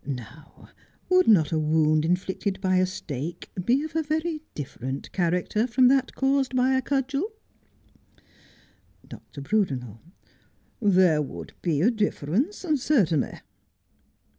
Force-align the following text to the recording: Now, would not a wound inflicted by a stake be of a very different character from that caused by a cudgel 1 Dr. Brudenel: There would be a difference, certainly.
Now, 0.03 0.69
would 1.09 1.27
not 1.27 1.51
a 1.51 1.59
wound 1.59 2.05
inflicted 2.05 2.59
by 2.59 2.77
a 2.77 2.87
stake 2.87 3.51
be 3.63 3.83
of 3.83 3.95
a 3.95 4.01
very 4.01 4.41
different 4.55 5.11
character 5.11 5.67
from 5.67 5.89
that 5.89 6.15
caused 6.15 6.55
by 6.55 6.73
a 6.73 6.81
cudgel 6.81 7.31
1 8.21 8.25
Dr. 9.09 9.41
Brudenel: 9.41 10.01
There 10.81 11.21
would 11.21 11.53
be 11.61 11.81
a 11.81 11.91
difference, 11.91 12.65
certainly. 12.77 13.41